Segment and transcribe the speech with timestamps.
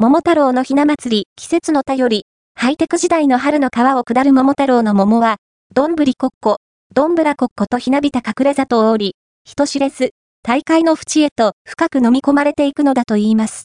[0.00, 5.38] 桃太郎のひな祭り、季節の便り、ハイテク時代の春の川を下る桃太郎の桃は、
[5.74, 6.58] どんぶりこっこ、
[6.94, 10.10] どんぶらこっことひなびた隠れ里をおり、人知れず、
[10.44, 13.56] 大会の淵へと深く飲み込まれていくのだと言います。